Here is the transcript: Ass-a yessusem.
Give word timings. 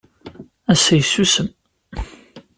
Ass-a 0.71 0.93
yessusem. 0.99 1.47